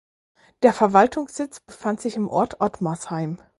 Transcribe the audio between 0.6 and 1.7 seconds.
Der Verwaltungssitz